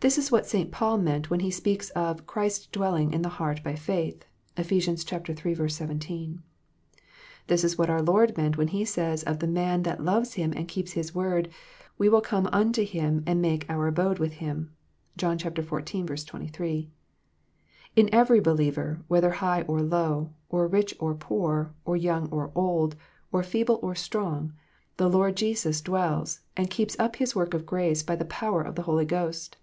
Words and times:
This 0.00 0.18
is 0.18 0.32
what 0.32 0.46
St. 0.46 0.72
Paul 0.72 0.98
meant 0.98 1.30
when 1.30 1.38
he 1.38 1.50
speaks 1.52 1.90
of 1.90 2.26
"Christ 2.26 2.72
dwelling 2.72 3.12
in 3.12 3.22
the 3.22 3.28
heart 3.38 3.62
by 3.62 3.76
faith." 3.76 4.24
(Eph. 4.56 4.72
iii. 4.72 4.80
17.) 5.68 6.42
This 7.46 7.62
is 7.62 7.78
what 7.78 7.88
our 7.88 8.02
Lord 8.02 8.36
meant 8.36 8.58
when 8.58 8.66
He 8.66 8.84
says 8.84 9.22
of 9.22 9.38
the 9.38 9.46
man 9.46 9.84
that 9.84 10.02
loves 10.02 10.32
Him 10.34 10.52
and 10.56 10.66
keeps 10.66 10.94
His 10.94 11.14
Word," 11.14 11.50
We 11.98 12.08
will 12.08 12.20
come 12.20 12.48
unto 12.52 12.82
him, 12.84 13.22
and 13.28 13.40
make 13.40 13.64
our 13.70 13.86
abode 13.86 14.18
with 14.18 14.32
him." 14.32 14.72
(John 15.16 15.38
xiv. 15.38 15.64
23.) 16.26 16.90
In 17.94 18.08
every 18.12 18.40
believer, 18.40 19.04
whether 19.06 19.30
high 19.30 19.62
or 19.68 19.82
low, 19.82 20.32
or 20.48 20.66
rich 20.66 20.96
or 20.98 21.14
poor, 21.14 21.74
or 21.84 21.96
young 21.96 22.28
or 22.30 22.50
old, 22.56 22.96
or 23.30 23.44
feeble 23.44 23.78
or 23.84 23.94
strong, 23.94 24.52
the 24.96 25.08
Lord 25.08 25.36
Jesus 25.36 25.80
dwells, 25.80 26.40
and 26.56 26.68
keeps 26.70 26.98
up 26.98 27.14
His 27.14 27.36
work 27.36 27.54
of 27.54 27.64
grace 27.64 28.02
by 28.02 28.16
the 28.16 28.24
power 28.24 28.62
of 28.62 28.74
the 28.74 28.82
Holy 28.82 29.04
Ghost. 29.04 29.58